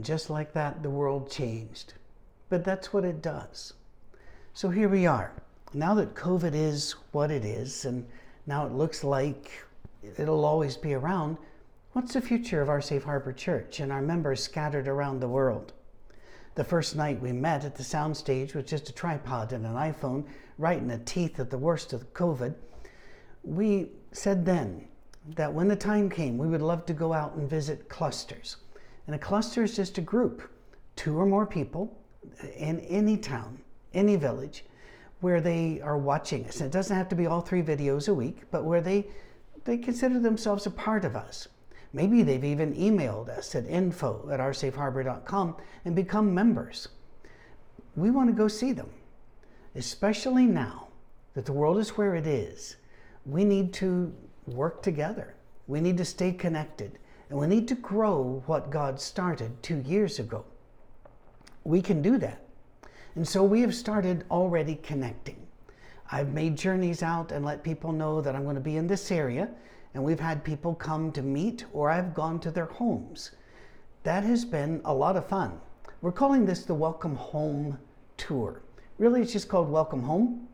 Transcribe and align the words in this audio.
And 0.00 0.06
just 0.06 0.30
like 0.30 0.54
that, 0.54 0.82
the 0.82 0.88
world 0.88 1.30
changed. 1.30 1.92
But 2.48 2.64
that's 2.64 2.90
what 2.90 3.04
it 3.04 3.20
does. 3.20 3.74
So 4.54 4.70
here 4.70 4.88
we 4.88 5.06
are. 5.06 5.30
Now 5.74 5.92
that 5.92 6.14
COVID 6.14 6.54
is 6.54 6.92
what 7.12 7.30
it 7.30 7.44
is, 7.44 7.84
and 7.84 8.06
now 8.46 8.64
it 8.64 8.72
looks 8.72 9.04
like 9.04 9.50
it'll 10.16 10.46
always 10.46 10.78
be 10.78 10.94
around, 10.94 11.36
what's 11.92 12.14
the 12.14 12.22
future 12.22 12.62
of 12.62 12.70
our 12.70 12.80
Safe 12.80 13.04
Harbor 13.04 13.34
Church 13.34 13.80
and 13.80 13.92
our 13.92 14.00
members 14.00 14.42
scattered 14.42 14.88
around 14.88 15.20
the 15.20 15.28
world? 15.28 15.74
The 16.54 16.64
first 16.64 16.96
night 16.96 17.20
we 17.20 17.32
met 17.32 17.66
at 17.66 17.76
the 17.76 17.82
soundstage 17.82 18.54
with 18.54 18.66
just 18.66 18.88
a 18.88 18.94
tripod 18.94 19.52
and 19.52 19.66
an 19.66 19.74
iPhone, 19.74 20.24
right 20.56 20.78
in 20.78 20.88
the 20.88 20.96
teeth 21.00 21.38
of 21.38 21.50
the 21.50 21.58
worst 21.58 21.92
of 21.92 22.14
COVID, 22.14 22.54
we 23.42 23.90
said 24.12 24.46
then 24.46 24.88
that 25.36 25.52
when 25.52 25.68
the 25.68 25.76
time 25.76 26.08
came, 26.08 26.38
we 26.38 26.48
would 26.48 26.62
love 26.62 26.86
to 26.86 26.94
go 26.94 27.12
out 27.12 27.34
and 27.34 27.50
visit 27.50 27.90
clusters. 27.90 28.56
And 29.10 29.16
a 29.16 29.18
cluster 29.18 29.64
is 29.64 29.74
just 29.74 29.98
a 29.98 30.00
group, 30.00 30.40
two 30.94 31.18
or 31.18 31.26
more 31.26 31.44
people 31.44 31.98
uh, 32.44 32.46
in 32.46 32.78
any 32.78 33.16
town, 33.16 33.58
any 33.92 34.14
village, 34.14 34.64
where 35.18 35.40
they 35.40 35.80
are 35.80 35.98
watching 35.98 36.46
us. 36.46 36.60
And 36.60 36.66
it 36.66 36.72
doesn't 36.72 36.96
have 36.96 37.08
to 37.08 37.16
be 37.16 37.26
all 37.26 37.40
three 37.40 37.60
videos 37.60 38.08
a 38.08 38.14
week, 38.14 38.42
but 38.52 38.64
where 38.64 38.80
they, 38.80 39.08
they 39.64 39.78
consider 39.78 40.20
themselves 40.20 40.64
a 40.66 40.70
part 40.70 41.04
of 41.04 41.16
us. 41.16 41.48
Maybe 41.92 42.22
they've 42.22 42.44
even 42.44 42.72
emailed 42.74 43.30
us 43.30 43.56
at 43.56 43.66
info 43.66 44.28
at 44.30 44.38
oursafeharbor.com 44.38 45.56
and 45.84 45.96
become 45.96 46.32
members. 46.32 46.86
We 47.96 48.12
want 48.12 48.30
to 48.30 48.32
go 48.32 48.46
see 48.46 48.70
them, 48.70 48.90
especially 49.74 50.46
now 50.46 50.86
that 51.34 51.46
the 51.46 51.52
world 51.52 51.78
is 51.78 51.96
where 51.96 52.14
it 52.14 52.28
is. 52.28 52.76
We 53.26 53.42
need 53.42 53.72
to 53.72 54.14
work 54.46 54.84
together. 54.84 55.34
We 55.66 55.80
need 55.80 55.96
to 55.96 56.04
stay 56.04 56.30
connected 56.30 57.00
and 57.30 57.38
we 57.38 57.46
need 57.46 57.68
to 57.68 57.76
grow 57.76 58.42
what 58.46 58.70
God 58.70 59.00
started 59.00 59.62
two 59.62 59.78
years 59.78 60.18
ago. 60.18 60.44
We 61.62 61.80
can 61.80 62.02
do 62.02 62.18
that. 62.18 62.42
And 63.14 63.26
so 63.26 63.44
we 63.44 63.60
have 63.60 63.74
started 63.74 64.24
already 64.30 64.74
connecting. 64.76 65.36
I've 66.10 66.32
made 66.32 66.56
journeys 66.56 67.04
out 67.04 67.30
and 67.30 67.44
let 67.44 67.62
people 67.62 67.92
know 67.92 68.20
that 68.20 68.34
I'm 68.34 68.42
going 68.42 68.56
to 68.56 68.60
be 68.60 68.76
in 68.76 68.88
this 68.88 69.12
area, 69.12 69.48
and 69.94 70.02
we've 70.02 70.18
had 70.18 70.42
people 70.42 70.74
come 70.74 71.12
to 71.12 71.22
meet, 71.22 71.64
or 71.72 71.88
I've 71.88 72.14
gone 72.14 72.40
to 72.40 72.50
their 72.50 72.66
homes. 72.66 73.30
That 74.02 74.24
has 74.24 74.44
been 74.44 74.80
a 74.84 74.94
lot 74.94 75.16
of 75.16 75.28
fun. 75.28 75.60
We're 76.00 76.12
calling 76.12 76.46
this 76.46 76.64
the 76.64 76.74
Welcome 76.74 77.14
Home 77.14 77.78
Tour. 78.16 78.62
Really, 78.98 79.22
it's 79.22 79.32
just 79.32 79.48
called 79.48 79.68
Welcome 79.68 80.02
Home. 80.02 80.48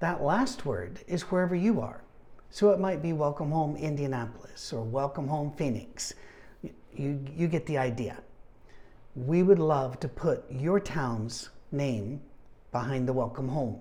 That 0.00 0.22
last 0.22 0.64
word 0.64 1.00
is 1.06 1.22
wherever 1.22 1.54
you 1.54 1.80
are. 1.80 2.03
So 2.54 2.70
it 2.70 2.78
might 2.78 3.02
be 3.02 3.12
Welcome 3.12 3.50
Home 3.50 3.74
Indianapolis 3.74 4.72
or 4.72 4.84
Welcome 4.84 5.26
Home 5.26 5.50
Phoenix. 5.56 6.14
You, 6.94 7.18
you 7.36 7.48
get 7.48 7.66
the 7.66 7.78
idea. 7.78 8.16
We 9.16 9.42
would 9.42 9.58
love 9.58 9.98
to 9.98 10.06
put 10.06 10.44
your 10.48 10.78
town's 10.78 11.50
name 11.72 12.20
behind 12.70 13.08
the 13.08 13.12
Welcome 13.12 13.48
Home. 13.48 13.80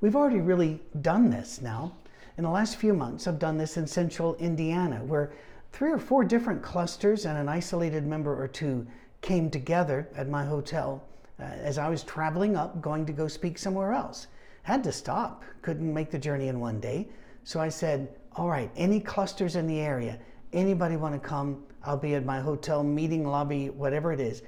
We've 0.00 0.14
already 0.14 0.38
really 0.38 0.80
done 1.02 1.30
this 1.30 1.60
now. 1.60 1.96
In 2.38 2.44
the 2.44 2.50
last 2.50 2.76
few 2.76 2.94
months, 2.94 3.26
I've 3.26 3.40
done 3.40 3.58
this 3.58 3.76
in 3.76 3.88
central 3.88 4.36
Indiana, 4.36 5.02
where 5.04 5.32
three 5.72 5.90
or 5.90 5.98
four 5.98 6.22
different 6.22 6.62
clusters 6.62 7.26
and 7.26 7.36
an 7.36 7.48
isolated 7.48 8.06
member 8.06 8.40
or 8.40 8.46
two 8.46 8.86
came 9.20 9.50
together 9.50 10.08
at 10.14 10.28
my 10.28 10.44
hotel 10.44 11.02
uh, 11.40 11.42
as 11.42 11.76
I 11.76 11.88
was 11.88 12.04
traveling 12.04 12.54
up, 12.54 12.80
going 12.80 13.04
to 13.06 13.12
go 13.12 13.26
speak 13.26 13.58
somewhere 13.58 13.92
else. 13.92 14.28
Had 14.62 14.84
to 14.84 14.92
stop, 14.92 15.42
couldn't 15.62 15.92
make 15.92 16.12
the 16.12 16.20
journey 16.20 16.46
in 16.46 16.60
one 16.60 16.78
day. 16.78 17.08
So 17.44 17.60
I 17.60 17.68
said, 17.68 18.16
all 18.36 18.48
right, 18.48 18.70
any 18.76 19.00
clusters 19.00 19.56
in 19.56 19.66
the 19.66 19.80
area, 19.80 20.18
anybody 20.52 20.96
want 20.96 21.14
to 21.14 21.20
come? 21.20 21.64
I'll 21.84 21.96
be 21.96 22.14
at 22.14 22.24
my 22.24 22.40
hotel 22.40 22.82
meeting 22.84 23.24
lobby, 23.24 23.70
whatever 23.70 24.12
it 24.12 24.20
is, 24.20 24.42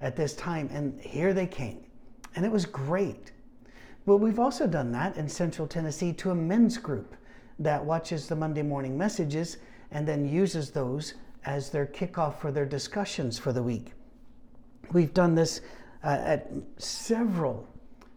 at 0.00 0.16
this 0.16 0.34
time. 0.34 0.68
And 0.72 1.00
here 1.00 1.32
they 1.32 1.46
came. 1.46 1.84
And 2.36 2.44
it 2.44 2.52
was 2.52 2.66
great. 2.66 3.32
But 4.06 4.18
we've 4.18 4.38
also 4.38 4.66
done 4.66 4.92
that 4.92 5.16
in 5.16 5.28
Central 5.28 5.66
Tennessee 5.66 6.12
to 6.14 6.30
a 6.30 6.34
men's 6.34 6.76
group 6.76 7.16
that 7.58 7.84
watches 7.84 8.26
the 8.26 8.36
Monday 8.36 8.62
morning 8.62 8.98
messages 8.98 9.56
and 9.90 10.06
then 10.06 10.28
uses 10.28 10.70
those 10.70 11.14
as 11.46 11.70
their 11.70 11.86
kickoff 11.86 12.38
for 12.38 12.50
their 12.50 12.66
discussions 12.66 13.38
for 13.38 13.52
the 13.52 13.62
week. 13.62 13.92
We've 14.92 15.14
done 15.14 15.34
this 15.34 15.60
uh, 16.02 16.18
at 16.20 16.50
several 16.76 17.66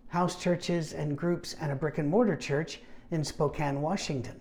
house 0.09 0.41
churches 0.41 0.93
and 0.93 1.17
groups 1.17 1.55
and 1.61 1.71
a 1.71 1.75
brick 1.75 1.97
and 1.97 2.09
mortar 2.09 2.35
church 2.35 2.81
in 3.11 3.23
Spokane, 3.23 3.81
Washington. 3.81 4.39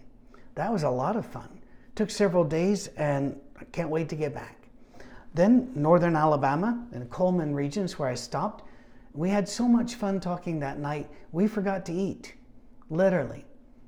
That 0.54 0.72
was 0.72 0.82
a 0.82 0.90
lot 0.90 1.16
of 1.16 1.26
fun. 1.26 1.60
Took 1.94 2.10
several 2.10 2.44
days 2.44 2.88
and 2.96 3.38
I 3.60 3.64
can't 3.64 3.90
wait 3.90 4.08
to 4.10 4.16
get 4.16 4.34
back. 4.34 4.68
Then 5.34 5.70
northern 5.74 6.16
Alabama 6.16 6.86
and 6.92 7.10
Cullman 7.10 7.54
regions 7.54 7.98
where 7.98 8.08
I 8.08 8.14
stopped. 8.14 8.64
We 9.12 9.28
had 9.30 9.48
so 9.48 9.68
much 9.68 9.94
fun 9.94 10.20
talking 10.20 10.60
that 10.60 10.78
night, 10.78 11.08
we 11.32 11.46
forgot 11.46 11.84
to 11.86 11.92
eat. 11.92 12.34
Literally. 12.90 13.44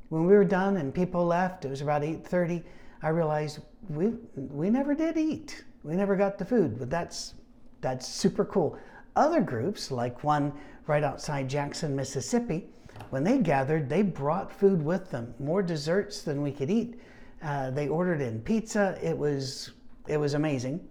When 0.09 0.27
we 0.27 0.35
were 0.35 0.45
done 0.45 0.79
and 0.79 0.95
people 0.95 1.25
left, 1.25 1.65
it 1.65 1.69
was 1.69 1.83
about 1.83 2.03
8:30, 2.03 2.65
I 3.03 3.09
realized 3.09 3.61
we 3.89 4.15
we 4.37 4.71
never 4.71 4.95
did 4.95 5.17
eat. 5.17 5.65
We 5.85 5.95
never 5.95 6.17
got 6.17 6.39
the 6.39 6.45
food, 6.45 6.79
but 6.79 6.91
that's 6.91 7.35
that's 7.81 8.09
super 8.09 8.45
cool. 8.45 8.79
Other 9.17 9.41
groups, 9.41 9.91
like 9.91 10.25
one 10.25 10.53
right 10.87 11.05
outside 11.05 11.49
Jackson, 11.49 11.95
Mississippi, 11.95 12.71
when 13.11 13.25
they 13.25 13.39
gathered, 13.39 13.89
they 13.89 14.03
brought 14.03 14.53
food 14.53 14.83
with 14.83 15.11
them, 15.11 15.35
more 15.39 15.63
desserts 15.63 16.23
than 16.23 16.43
we 16.43 16.53
could 16.53 16.71
eat. 16.71 17.01
Uh, 17.43 17.71
they 17.71 17.89
ordered 17.89 18.21
in 18.21 18.41
pizza. 18.41 18.99
It 19.03 19.17
was 19.17 19.73
it 20.07 20.17
was 20.17 20.35
amazing. 20.35 20.87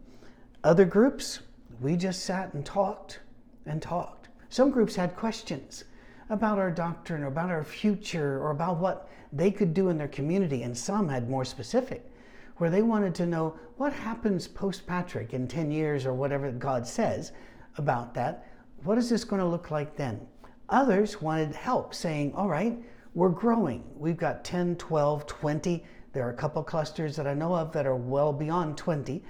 Other 0.63 0.85
groups, 0.85 1.40
we 1.81 1.96
just 1.96 2.23
sat 2.23 2.53
and 2.53 2.66
talked 2.66 3.19
and 3.66 3.81
talked. 3.81 4.29
Some 4.50 4.69
groups 4.69 4.96
had 4.96 5.16
questions 5.16 5.85
about 6.29 6.59
our 6.59 6.72
doctrine, 6.72 7.23
or 7.23 7.28
about 7.28 7.50
our 7.50 7.63
future, 7.63 8.40
or 8.41 8.51
about 8.51 8.78
what 8.78 9.09
they 9.34 9.50
could 9.50 9.73
do 9.73 9.90
in 9.90 9.97
their 9.97 10.07
community, 10.07 10.63
and 10.63 10.78
some 10.78 11.07
had 11.07 11.29
more 11.29 11.46
specific, 11.46 12.09
where 12.57 12.69
they 12.69 12.81
wanted 12.81 13.16
to 13.16 13.25
know 13.25 13.57
what 13.78 13.94
happens 13.94 14.47
post 14.47 14.85
Patrick 14.85 15.34
in 15.34 15.47
10 15.47 15.72
years 15.72 16.06
or 16.06 16.13
whatever 16.13 16.51
God 16.51 16.85
says 16.85 17.31
about 17.78 18.13
that. 18.13 18.46
What 18.84 18.97
is 18.97 19.09
this 19.09 19.23
going 19.23 19.41
to 19.41 19.47
look 19.47 19.72
like 19.72 19.96
then? 19.96 20.28
Others 20.69 21.22
wanted 21.22 21.55
help, 21.55 21.94
saying, 21.94 22.33
All 22.33 22.50
right, 22.50 22.78
we're 23.13 23.29
growing. 23.29 23.83
We've 23.95 24.17
got 24.17 24.44
10, 24.44 24.75
12, 24.75 25.25
20. 25.25 25.83
There 26.11 26.28
are 26.28 26.31
a 26.31 26.35
couple 26.35 26.61
clusters 26.63 27.16
that 27.16 27.25
I 27.25 27.33
know 27.33 27.55
of 27.55 27.72
that 27.72 27.85
are 27.85 27.95
well 27.95 28.33
beyond 28.33 28.78
20. 28.78 29.23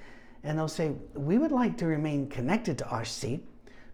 And 0.43 0.57
they'll 0.57 0.67
say, 0.67 0.93
We 1.13 1.37
would 1.37 1.51
like 1.51 1.77
to 1.77 1.85
remain 1.85 2.27
connected 2.27 2.77
to 2.79 2.85
RC, 2.85 3.39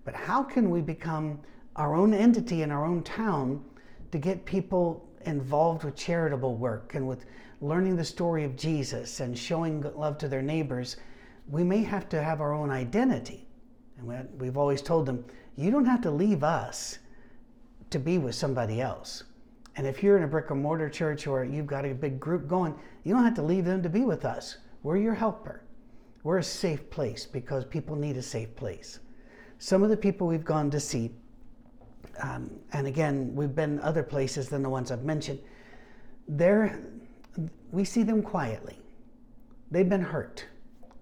but 0.05 0.15
how 0.15 0.41
can 0.41 0.69
we 0.69 0.81
become 0.81 1.39
our 1.75 1.95
own 1.95 2.13
entity 2.13 2.61
in 2.61 2.71
our 2.71 2.85
own 2.85 3.03
town 3.03 3.63
to 4.11 4.17
get 4.17 4.45
people 4.45 5.09
involved 5.25 5.83
with 5.83 5.95
charitable 5.95 6.55
work 6.55 6.95
and 6.95 7.07
with 7.07 7.25
learning 7.61 7.95
the 7.95 8.05
story 8.05 8.43
of 8.43 8.55
Jesus 8.55 9.19
and 9.19 9.37
showing 9.37 9.81
love 9.95 10.17
to 10.19 10.29
their 10.29 10.41
neighbors? 10.41 10.95
We 11.49 11.63
may 11.65 11.83
have 11.83 12.07
to 12.09 12.23
have 12.23 12.39
our 12.39 12.53
own 12.53 12.69
identity. 12.69 13.47
And 13.97 14.29
we've 14.39 14.57
always 14.57 14.81
told 14.81 15.05
them, 15.05 15.25
You 15.57 15.71
don't 15.71 15.85
have 15.85 16.01
to 16.01 16.11
leave 16.11 16.43
us 16.43 16.99
to 17.93 17.99
be 17.99 18.17
with 18.17 18.35
somebody 18.35 18.81
else. 18.81 19.23
And 19.75 19.87
if 19.87 20.03
you're 20.03 20.17
in 20.17 20.23
a 20.23 20.27
brick 20.27 20.51
and 20.51 20.61
mortar 20.61 20.89
church 20.89 21.25
or 21.25 21.43
you've 21.43 21.65
got 21.65 21.85
a 21.85 21.93
big 21.93 22.19
group 22.19 22.47
going, 22.47 22.75
you 23.03 23.13
don't 23.13 23.23
have 23.23 23.35
to 23.35 23.41
leave 23.41 23.65
them 23.65 23.81
to 23.81 23.89
be 23.89 24.01
with 24.01 24.25
us. 24.25 24.57
We're 24.83 24.97
your 24.97 25.15
helper. 25.15 25.63
We're 26.23 26.39
a 26.39 26.43
safe 26.43 26.89
place 26.89 27.25
because 27.25 27.65
people 27.65 27.95
need 27.95 28.17
a 28.17 28.21
safe 28.21 28.55
place. 28.55 28.99
Some 29.57 29.83
of 29.83 29.89
the 29.89 29.97
people 29.97 30.27
we've 30.27 30.45
gone 30.45 30.69
to 30.71 30.79
see, 30.79 31.11
um, 32.21 32.51
and 32.73 32.85
again, 32.85 33.33
we've 33.33 33.55
been 33.55 33.79
other 33.79 34.03
places 34.03 34.49
than 34.49 34.61
the 34.61 34.69
ones 34.69 34.91
I've 34.91 35.03
mentioned, 35.03 35.39
they're, 36.27 36.81
we 37.71 37.83
see 37.83 38.03
them 38.03 38.21
quietly. 38.21 38.79
They've 39.71 39.89
been 39.89 40.01
hurt. 40.01 40.45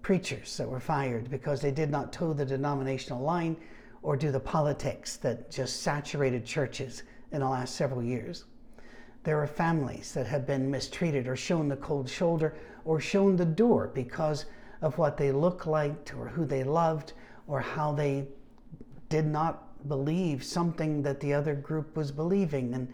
Preachers 0.02 0.56
that 0.56 0.68
were 0.68 0.80
fired 0.80 1.30
because 1.30 1.60
they 1.60 1.70
did 1.70 1.90
not 1.90 2.12
toe 2.12 2.32
the 2.32 2.44
denominational 2.44 3.20
line 3.22 3.56
or 4.02 4.16
do 4.16 4.30
the 4.30 4.40
politics 4.40 5.16
that 5.18 5.50
just 5.50 5.82
saturated 5.82 6.44
churches 6.44 7.04
in 7.30 7.40
the 7.40 7.48
last 7.48 7.74
several 7.74 8.02
years. 8.02 8.44
There 9.24 9.40
are 9.40 9.46
families 9.46 10.12
that 10.14 10.26
have 10.26 10.46
been 10.46 10.70
mistreated 10.70 11.28
or 11.28 11.36
shown 11.36 11.68
the 11.68 11.76
cold 11.76 12.08
shoulder 12.08 12.56
or 12.84 13.00
shown 13.00 13.36
the 13.36 13.44
door 13.44 13.90
because 13.94 14.46
of 14.80 14.98
what 14.98 15.16
they 15.16 15.30
look 15.30 15.66
like 15.66 16.12
or 16.18 16.28
who 16.28 16.44
they 16.44 16.64
loved 16.64 17.12
or 17.46 17.60
how 17.60 17.92
they 17.92 18.26
did 19.08 19.26
not 19.26 19.88
believe 19.88 20.42
something 20.42 21.02
that 21.02 21.20
the 21.20 21.32
other 21.32 21.54
group 21.54 21.96
was 21.96 22.10
believing. 22.10 22.74
And 22.74 22.92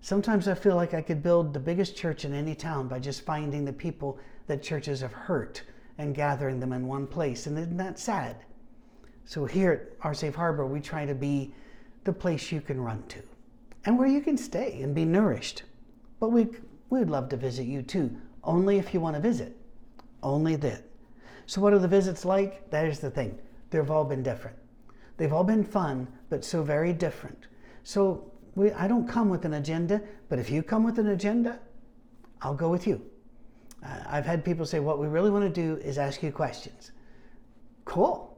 sometimes 0.00 0.48
I 0.48 0.54
feel 0.54 0.76
like 0.76 0.94
I 0.94 1.02
could 1.02 1.22
build 1.22 1.52
the 1.52 1.60
biggest 1.60 1.96
church 1.96 2.24
in 2.24 2.32
any 2.32 2.54
town 2.54 2.88
by 2.88 2.98
just 2.98 3.22
finding 3.22 3.64
the 3.64 3.72
people 3.72 4.18
that 4.46 4.62
churches 4.62 5.02
have 5.02 5.12
hurt 5.12 5.62
and 5.98 6.14
gathering 6.14 6.60
them 6.60 6.72
in 6.72 6.86
one 6.86 7.06
place. 7.06 7.46
And 7.46 7.58
isn't 7.58 7.76
that 7.76 7.98
sad? 7.98 8.36
So 9.26 9.44
here 9.44 9.72
at 9.72 10.04
Our 10.04 10.14
Safe 10.14 10.36
Harbor, 10.36 10.64
we 10.66 10.80
try 10.80 11.04
to 11.04 11.14
be 11.14 11.52
the 12.04 12.12
place 12.12 12.52
you 12.52 12.60
can 12.60 12.80
run 12.80 13.02
to 13.08 13.18
and 13.84 13.98
where 13.98 14.06
you 14.06 14.20
can 14.20 14.36
stay 14.36 14.80
and 14.82 14.94
be 14.94 15.04
nourished. 15.04 15.64
But 16.20 16.30
we, 16.30 16.46
we'd 16.90 17.10
love 17.10 17.28
to 17.30 17.36
visit 17.36 17.64
you 17.64 17.82
too, 17.82 18.16
only 18.44 18.78
if 18.78 18.94
you 18.94 19.00
want 19.00 19.16
to 19.16 19.20
visit. 19.20 19.56
Only 20.22 20.54
then. 20.54 20.82
So, 21.46 21.60
what 21.60 21.72
are 21.72 21.78
the 21.78 21.88
visits 21.88 22.24
like? 22.24 22.70
That 22.70 22.86
is 22.86 23.00
the 23.00 23.10
thing. 23.10 23.38
They've 23.70 23.90
all 23.90 24.04
been 24.04 24.22
different. 24.22 24.56
They've 25.16 25.32
all 25.32 25.44
been 25.44 25.64
fun, 25.64 26.08
but 26.30 26.44
so 26.44 26.62
very 26.62 26.92
different. 26.92 27.46
So, 27.82 28.32
we, 28.54 28.72
I 28.72 28.88
don't 28.88 29.08
come 29.08 29.28
with 29.28 29.44
an 29.44 29.54
agenda, 29.54 30.00
but 30.28 30.38
if 30.38 30.50
you 30.50 30.62
come 30.62 30.84
with 30.84 30.98
an 30.98 31.08
agenda, 31.08 31.58
I'll 32.42 32.54
go 32.54 32.68
with 32.68 32.86
you. 32.86 33.02
Uh, 33.84 33.98
I've 34.06 34.26
had 34.26 34.44
people 34.44 34.66
say, 34.66 34.80
What 34.80 34.98
we 34.98 35.08
really 35.08 35.30
want 35.30 35.52
to 35.52 35.60
do 35.60 35.80
is 35.82 35.98
ask 35.98 36.22
you 36.22 36.32
questions. 36.32 36.92
Cool. 37.84 38.35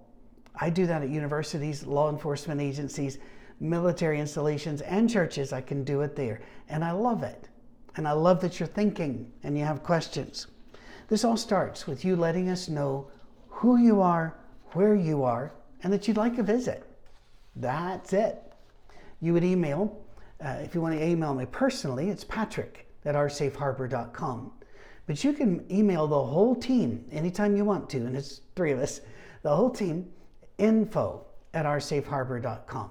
I 0.60 0.70
do 0.70 0.86
that 0.86 1.02
at 1.02 1.08
universities, 1.08 1.86
law 1.86 2.10
enforcement 2.10 2.60
agencies, 2.60 3.18
military 3.60 4.20
installations, 4.20 4.80
and 4.82 5.08
churches. 5.08 5.52
I 5.52 5.60
can 5.60 5.84
do 5.84 6.02
it 6.02 6.16
there. 6.16 6.40
And 6.68 6.84
I 6.84 6.92
love 6.92 7.22
it. 7.22 7.48
And 7.96 8.06
I 8.06 8.12
love 8.12 8.40
that 8.40 8.58
you're 8.58 8.66
thinking 8.66 9.30
and 9.42 9.56
you 9.56 9.64
have 9.64 9.82
questions. 9.82 10.46
This 11.08 11.24
all 11.24 11.36
starts 11.36 11.86
with 11.86 12.04
you 12.04 12.16
letting 12.16 12.48
us 12.48 12.68
know 12.68 13.10
who 13.48 13.78
you 13.78 14.00
are, 14.00 14.38
where 14.72 14.94
you 14.94 15.24
are, 15.24 15.52
and 15.82 15.92
that 15.92 16.06
you'd 16.06 16.16
like 16.16 16.38
a 16.38 16.42
visit. 16.42 16.84
That's 17.56 18.12
it. 18.12 18.52
You 19.20 19.32
would 19.32 19.44
email, 19.44 20.04
uh, 20.44 20.58
if 20.60 20.74
you 20.74 20.80
want 20.80 20.96
to 20.96 21.04
email 21.04 21.34
me 21.34 21.46
personally, 21.46 22.10
it's 22.10 22.24
patrick 22.24 22.86
at 23.04 23.14
oursafeharbor.com. 23.14 24.52
But 25.06 25.24
you 25.24 25.32
can 25.32 25.64
email 25.72 26.06
the 26.06 26.22
whole 26.22 26.54
team 26.54 27.04
anytime 27.10 27.56
you 27.56 27.64
want 27.64 27.88
to, 27.90 27.98
and 27.98 28.16
it's 28.16 28.42
three 28.54 28.72
of 28.72 28.78
us, 28.78 29.00
the 29.42 29.54
whole 29.54 29.70
team, 29.70 30.08
info 30.58 31.24
at 31.54 31.64
oursafeharbor.com. 31.64 32.90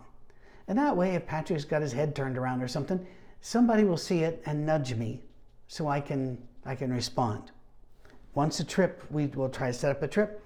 And 0.67 0.77
that 0.77 0.97
way, 0.97 1.15
if 1.15 1.25
Patrick's 1.25 1.65
got 1.65 1.81
his 1.81 1.93
head 1.93 2.15
turned 2.15 2.37
around 2.37 2.61
or 2.61 2.67
something, 2.67 3.05
somebody 3.41 3.83
will 3.83 3.97
see 3.97 4.19
it 4.19 4.41
and 4.45 4.65
nudge 4.65 4.93
me 4.95 5.21
so 5.67 5.87
I 5.87 6.01
can, 6.01 6.37
I 6.65 6.75
can 6.75 6.91
respond. 6.91 7.51
Once 8.33 8.59
a 8.59 8.63
trip, 8.63 9.03
we 9.09 9.27
will 9.27 9.49
try 9.49 9.67
to 9.67 9.73
set 9.73 9.91
up 9.91 10.03
a 10.03 10.07
trip. 10.07 10.45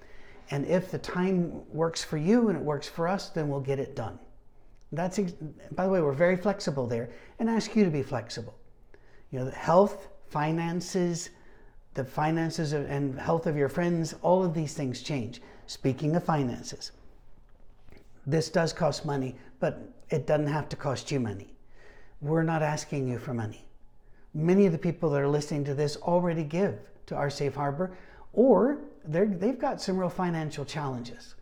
And 0.50 0.66
if 0.66 0.90
the 0.90 0.98
time 0.98 1.62
works 1.72 2.04
for 2.04 2.16
you 2.16 2.48
and 2.48 2.58
it 2.58 2.64
works 2.64 2.88
for 2.88 3.08
us, 3.08 3.30
then 3.30 3.48
we'll 3.48 3.60
get 3.60 3.78
it 3.78 3.96
done. 3.96 4.18
That's, 4.92 5.18
by 5.72 5.86
the 5.86 5.90
way, 5.90 6.00
we're 6.00 6.12
very 6.12 6.36
flexible 6.36 6.86
there 6.86 7.10
and 7.38 7.48
ask 7.48 7.74
you 7.74 7.84
to 7.84 7.90
be 7.90 8.02
flexible. 8.02 8.54
You 9.30 9.40
know, 9.40 9.50
health, 9.50 10.08
finances, 10.28 11.30
the 11.94 12.04
finances 12.04 12.72
and 12.72 13.18
health 13.18 13.46
of 13.46 13.56
your 13.56 13.68
friends, 13.68 14.14
all 14.22 14.44
of 14.44 14.54
these 14.54 14.74
things 14.74 15.02
change. 15.02 15.40
Speaking 15.66 16.14
of 16.16 16.24
finances, 16.24 16.92
this 18.26 18.48
does 18.48 18.72
cost 18.72 19.04
money, 19.04 19.36
but 19.60 19.80
it 20.10 20.26
doesn't 20.26 20.46
have 20.46 20.68
to 20.70 20.76
cost 20.76 21.10
you 21.10 21.20
money. 21.20 21.54
We're 22.20 22.42
not 22.42 22.62
asking 22.62 23.08
you 23.08 23.18
for 23.18 23.34
money. 23.34 23.66
Many 24.34 24.66
of 24.66 24.72
the 24.72 24.78
people 24.78 25.10
that 25.10 25.20
are 25.20 25.28
listening 25.28 25.64
to 25.64 25.74
this 25.74 25.96
already 25.96 26.44
give 26.44 26.78
to 27.06 27.16
our 27.16 27.30
safe 27.30 27.54
harbor, 27.54 27.96
or 28.32 28.78
they've 29.04 29.58
got 29.58 29.80
some 29.80 29.98
real 29.98 30.08
financial 30.08 30.64
challenges. 30.64 31.34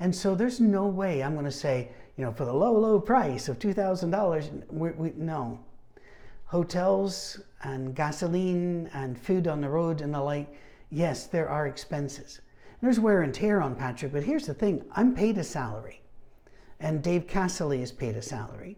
And 0.00 0.14
so 0.14 0.34
there's 0.34 0.60
no 0.60 0.86
way 0.86 1.22
I'm 1.22 1.32
going 1.32 1.44
to 1.44 1.50
say, 1.50 1.90
you 2.16 2.24
know, 2.24 2.32
for 2.32 2.44
the 2.44 2.52
low, 2.52 2.72
low 2.72 3.00
price 3.00 3.48
of 3.48 3.58
$2,000, 3.58 4.62
we, 4.70 4.90
we, 4.90 5.12
no. 5.16 5.58
Hotels 6.44 7.40
and 7.62 7.94
gasoline 7.94 8.88
and 8.92 9.18
food 9.18 9.48
on 9.48 9.60
the 9.60 9.68
road 9.68 10.00
and 10.00 10.14
the 10.14 10.20
like, 10.20 10.52
yes, 10.90 11.26
there 11.26 11.48
are 11.48 11.66
expenses. 11.66 12.40
There's 12.80 13.00
wear 13.00 13.22
and 13.22 13.34
tear 13.34 13.60
on 13.60 13.74
Patrick, 13.74 14.12
but 14.12 14.22
here's 14.22 14.46
the 14.46 14.54
thing 14.54 14.84
I'm 14.92 15.14
paid 15.14 15.38
a 15.38 15.44
salary, 15.44 15.97
and 16.80 17.02
Dave 17.02 17.26
Casserly 17.26 17.80
is 17.80 17.92
paid 17.92 18.16
a 18.16 18.22
salary, 18.22 18.76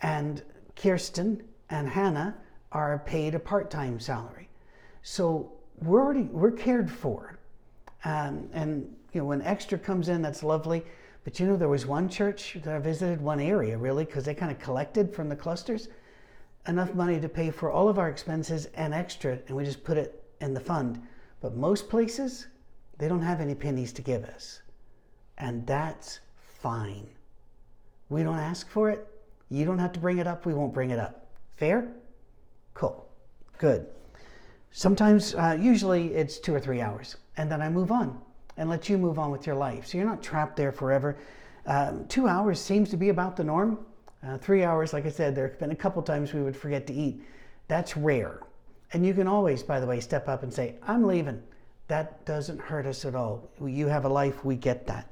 and 0.00 0.42
Kirsten 0.76 1.42
and 1.70 1.88
Hannah 1.88 2.36
are 2.72 2.98
paid 3.00 3.34
a 3.34 3.38
part 3.38 3.70
time 3.70 3.98
salary. 4.00 4.48
So 5.02 5.52
we're 5.82 6.02
already 6.02 6.22
we're 6.22 6.52
cared 6.52 6.90
for, 6.90 7.38
um, 8.04 8.48
and 8.52 8.94
you 9.12 9.20
know 9.20 9.26
when 9.26 9.42
extra 9.42 9.78
comes 9.78 10.08
in, 10.08 10.22
that's 10.22 10.42
lovely. 10.42 10.84
But 11.24 11.40
you 11.40 11.46
know 11.46 11.56
there 11.56 11.68
was 11.68 11.86
one 11.86 12.08
church 12.08 12.58
that 12.62 12.74
I 12.74 12.78
visited, 12.78 13.20
one 13.20 13.40
area 13.40 13.78
really, 13.78 14.04
because 14.04 14.24
they 14.24 14.34
kind 14.34 14.52
of 14.52 14.58
collected 14.58 15.14
from 15.14 15.28
the 15.28 15.36
clusters 15.36 15.88
enough 16.66 16.94
money 16.94 17.20
to 17.20 17.28
pay 17.28 17.50
for 17.50 17.70
all 17.70 17.88
of 17.88 17.98
our 17.98 18.08
expenses 18.08 18.66
and 18.74 18.94
extra, 18.94 19.38
and 19.46 19.56
we 19.56 19.64
just 19.64 19.84
put 19.84 19.98
it 19.98 20.24
in 20.40 20.54
the 20.54 20.60
fund. 20.60 21.00
But 21.40 21.56
most 21.56 21.88
places 21.88 22.46
they 22.98 23.08
don't 23.08 23.22
have 23.22 23.40
any 23.40 23.54
pennies 23.54 23.92
to 23.94 24.02
give 24.02 24.24
us. 24.24 24.62
And 25.38 25.66
that's 25.66 26.20
fine. 26.36 27.08
We 28.08 28.22
don't 28.22 28.38
ask 28.38 28.68
for 28.68 28.90
it. 28.90 29.06
You 29.50 29.64
don't 29.64 29.78
have 29.78 29.92
to 29.92 30.00
bring 30.00 30.18
it 30.18 30.26
up. 30.26 30.46
We 30.46 30.54
won't 30.54 30.74
bring 30.74 30.90
it 30.90 30.98
up. 30.98 31.26
Fair? 31.56 31.88
Cool. 32.74 33.08
Good. 33.58 33.86
Sometimes, 34.72 35.34
uh, 35.34 35.56
usually 35.60 36.14
it's 36.14 36.38
two 36.38 36.54
or 36.54 36.60
three 36.60 36.80
hours, 36.80 37.16
and 37.36 37.50
then 37.50 37.62
I 37.62 37.68
move 37.68 37.92
on 37.92 38.20
and 38.56 38.68
let 38.68 38.88
you 38.88 38.98
move 38.98 39.18
on 39.18 39.30
with 39.30 39.46
your 39.46 39.56
life. 39.56 39.86
So 39.86 39.98
you're 39.98 40.06
not 40.06 40.22
trapped 40.22 40.56
there 40.56 40.72
forever. 40.72 41.16
Um, 41.66 42.06
two 42.08 42.26
hours 42.26 42.60
seems 42.60 42.90
to 42.90 42.96
be 42.96 43.08
about 43.08 43.36
the 43.36 43.44
norm. 43.44 43.78
Uh, 44.26 44.38
three 44.38 44.64
hours, 44.64 44.92
like 44.92 45.06
I 45.06 45.10
said, 45.10 45.34
there 45.34 45.48
have 45.48 45.58
been 45.58 45.70
a 45.70 45.76
couple 45.76 46.02
times 46.02 46.32
we 46.32 46.42
would 46.42 46.56
forget 46.56 46.86
to 46.88 46.92
eat. 46.92 47.22
That's 47.68 47.96
rare. 47.96 48.40
And 48.92 49.04
you 49.06 49.14
can 49.14 49.26
always, 49.26 49.62
by 49.62 49.80
the 49.80 49.86
way, 49.86 50.00
step 50.00 50.28
up 50.28 50.42
and 50.42 50.52
say, 50.52 50.76
I'm 50.82 51.04
leaving. 51.04 51.42
That 51.88 52.24
doesn't 52.24 52.60
hurt 52.60 52.86
us 52.86 53.04
at 53.04 53.14
all. 53.14 53.50
You 53.64 53.86
have 53.88 54.04
a 54.04 54.08
life, 54.08 54.44
we 54.44 54.56
get 54.56 54.86
that. 54.86 55.08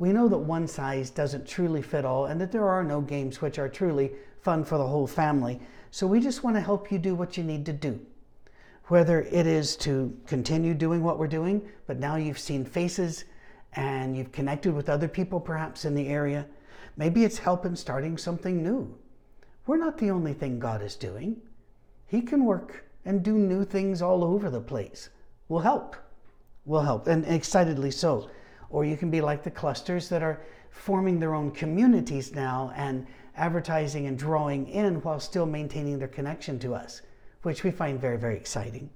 We 0.00 0.14
know 0.14 0.28
that 0.28 0.38
one 0.38 0.66
size 0.66 1.10
doesn't 1.10 1.46
truly 1.46 1.82
fit 1.82 2.06
all 2.06 2.24
and 2.24 2.40
that 2.40 2.50
there 2.50 2.66
are 2.66 2.82
no 2.82 3.02
games 3.02 3.42
which 3.42 3.58
are 3.58 3.68
truly 3.68 4.12
fun 4.40 4.64
for 4.64 4.78
the 4.78 4.86
whole 4.86 5.06
family. 5.06 5.60
So 5.90 6.06
we 6.06 6.20
just 6.20 6.42
want 6.42 6.56
to 6.56 6.62
help 6.62 6.90
you 6.90 6.98
do 6.98 7.14
what 7.14 7.36
you 7.36 7.44
need 7.44 7.66
to 7.66 7.74
do. 7.74 8.00
Whether 8.86 9.20
it 9.20 9.46
is 9.46 9.76
to 9.76 10.18
continue 10.26 10.72
doing 10.72 11.04
what 11.04 11.18
we're 11.18 11.28
doing, 11.28 11.68
but 11.86 11.98
now 11.98 12.16
you've 12.16 12.38
seen 12.38 12.64
faces 12.64 13.24
and 13.74 14.16
you've 14.16 14.32
connected 14.32 14.74
with 14.74 14.88
other 14.88 15.06
people 15.06 15.38
perhaps 15.38 15.84
in 15.84 15.94
the 15.94 16.08
area. 16.08 16.46
Maybe 16.96 17.22
it's 17.24 17.38
helping 17.38 17.76
starting 17.76 18.16
something 18.16 18.62
new. 18.62 18.96
We're 19.66 19.76
not 19.76 19.98
the 19.98 20.10
only 20.10 20.32
thing 20.32 20.58
God 20.58 20.82
is 20.82 20.96
doing. 20.96 21.42
He 22.06 22.22
can 22.22 22.46
work 22.46 22.86
and 23.04 23.22
do 23.22 23.34
new 23.34 23.66
things 23.66 24.00
all 24.00 24.24
over 24.24 24.48
the 24.48 24.62
place 24.62 25.10
We'll 25.50 25.60
help. 25.60 25.96
We'll 26.64 26.82
help, 26.82 27.08
and 27.08 27.26
excitedly 27.26 27.90
so. 27.90 28.30
Or 28.70 28.84
you 28.84 28.96
can 28.96 29.10
be 29.10 29.20
like 29.20 29.42
the 29.42 29.50
clusters 29.50 30.08
that 30.08 30.22
are 30.22 30.40
forming 30.70 31.18
their 31.18 31.34
own 31.34 31.50
communities 31.50 32.34
now 32.34 32.72
and 32.76 33.06
advertising 33.36 34.06
and 34.06 34.18
drawing 34.18 34.68
in 34.68 34.96
while 35.02 35.20
still 35.20 35.46
maintaining 35.46 35.98
their 35.98 36.08
connection 36.08 36.58
to 36.60 36.74
us, 36.74 37.02
which 37.42 37.64
we 37.64 37.70
find 37.70 38.00
very, 38.00 38.16
very 38.16 38.36
exciting. 38.36 38.88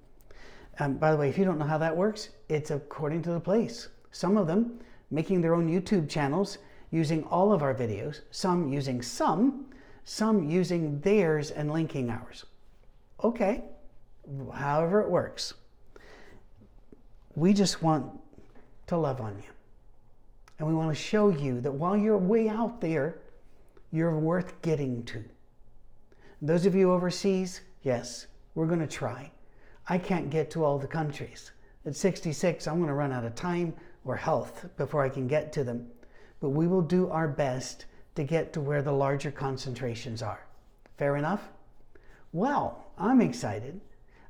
Um, 0.79 0.95
by 0.95 1.11
the 1.13 1.17
way, 1.17 1.29
if 1.29 1.39
you 1.39 1.45
don't 1.45 1.59
know 1.59 1.65
how 1.65 1.79
that 1.79 1.97
works, 1.97 2.31
it's 2.49 2.71
according 2.71 3.23
to 3.23 3.31
the 3.31 3.41
place. 3.41 3.89
Some 4.11 4.37
of 4.37 4.47
them 4.47 4.81
making 5.11 5.41
their 5.41 5.55
own 5.55 5.69
YouTube 5.69 6.09
channels 6.09 6.59
using 6.91 7.25
all 7.25 7.53
of 7.53 7.63
our 7.63 7.75
videos, 7.75 8.21
some 8.31 8.73
using 8.73 9.03
some, 9.03 9.67
some 10.05 10.49
using 10.49 11.01
theirs 11.01 11.51
and 11.51 11.73
linking 11.73 12.11
ours. 12.11 12.45
Okay, 13.23 13.65
however 14.53 15.01
it 15.01 15.11
works. 15.11 15.55
We 17.35 17.53
just 17.53 17.83
want 17.83 18.21
to 18.87 18.97
love 18.97 19.21
on 19.21 19.37
you. 19.37 19.54
And 20.59 20.69
we 20.69 20.75
want 20.75 20.91
to 20.91 21.03
show 21.03 21.31
you 21.31 21.61
that 21.61 21.73
while 21.73 21.97
you're 21.97 22.19
way 22.19 22.49
out 22.49 22.81
there, 22.81 23.19
you're 23.91 24.19
worth 24.19 24.61
getting 24.63 25.05
to. 25.05 25.25
Those 26.43 26.67
of 26.67 26.75
you 26.75 26.93
overseas, 26.93 27.61
yes, 27.83 28.27
we're 28.55 28.67
going 28.67 28.81
to 28.81 28.87
try. 28.87 29.31
I 29.89 29.99
can't 29.99 30.31
get 30.31 30.51
to 30.53 30.65
all 30.65 30.79
the 30.79 30.87
countries. 30.87 31.53
At 31.87 31.97
66, 31.97 32.67
I'm 32.67 32.77
going 32.77 32.89
to 32.89 32.95
run 32.95 33.13
out 33.13 33.25
of 33.25 33.35
time 33.35 33.75
or 34.05 34.17
health 34.17 34.67
before 34.77 35.05
I 35.05 35.09
can 35.09 35.27
get 35.27 35.53
to 35.55 35.65
them. 35.65 35.87
But 36.41 36.51
we 36.51 36.67
will 36.67 36.83
do 36.83 37.09
our 37.11 37.29
best 37.29 37.87
to 38.15 38.25
get 38.25 38.53
to 38.53 38.61
where 38.61 38.83
the 38.83 38.93
larger 38.93 39.31
concentrations 39.31 40.23
are. 40.23 40.45
Fair 40.97 41.17
enough? 41.17 41.49
Well, 42.33 42.85
I'm 42.99 43.21
excited. 43.21 43.81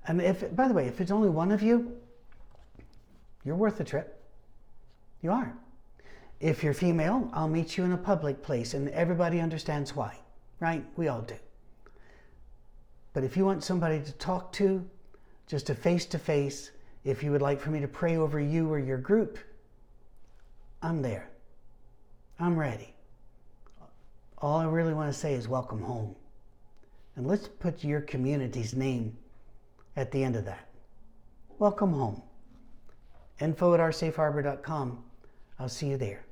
And 0.07 0.21
if, 0.21 0.55
by 0.55 0.69
the 0.69 0.75
way, 0.75 0.87
if 0.87 1.01
it's 1.01 1.11
only 1.11 1.29
one 1.29 1.53
of 1.53 1.63
you, 1.63 1.97
you're 3.45 3.57
worth 3.57 3.79
the 3.79 3.85
trip. 3.85 4.23
You 5.23 5.33
are. 5.33 5.55
If 6.45 6.63
you're 6.63 6.75
female, 6.75 7.31
I'll 7.33 7.49
meet 7.49 7.79
you 7.79 7.85
in 7.85 7.93
a 7.93 7.97
public 7.97 8.43
place 8.43 8.75
and 8.75 8.91
everybody 8.91 9.41
understands 9.41 9.97
why, 9.97 10.19
right? 10.61 10.85
We 10.95 11.09
all 11.09 11.23
do. 11.23 11.37
But 13.15 13.25
if 13.25 13.35
you 13.35 13.47
want 13.47 13.65
somebody 13.65 14.03
to 14.03 14.13
talk 14.13 14.53
to, 14.53 14.85
just 15.47 15.71
a 15.71 15.75
face 15.75 16.05
to 16.05 16.19
face, 16.19 16.71
If 17.03 17.23
you 17.23 17.33
would 17.33 17.41
like 17.41 17.61
for 17.61 17.71
me 17.71 17.81
to 17.81 17.89
pray 17.89 18.19
over 18.19 18.39
you 18.39 18.71
or 18.71 18.79
your 18.79 18.99
group, 18.99 19.39
I'm 20.83 21.01
there. 21.01 21.31
I'm 22.39 22.59
ready. 22.59 22.95
All 24.37 24.59
I 24.59 24.67
really 24.67 24.93
want 24.93 25.11
to 25.11 25.19
say 25.19 25.33
is 25.33 25.49
welcome 25.49 25.81
home. 25.81 26.15
And 27.17 27.27
let's 27.27 27.49
put 27.49 27.85
your 27.85 28.03
community's 28.03 28.75
name 28.75 29.17
at 29.97 30.11
the 30.13 30.23
end 30.23 30.37
of 30.37 30.45
that. 30.45 30.69
Welcome 31.59 31.95
home. 31.95 32.23
Info 33.41 33.73
at 33.73 33.81
oursafeharbor.com. 33.81 35.05
I'll 35.59 35.69
see 35.71 35.89
you 35.89 35.97
there. 35.97 36.25